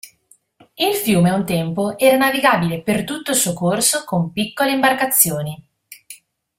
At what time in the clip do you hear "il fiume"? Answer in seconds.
0.73-1.29